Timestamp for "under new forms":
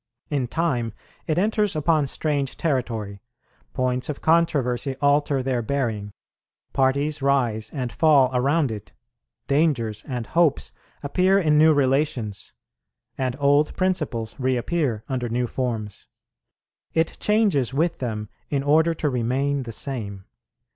15.07-16.07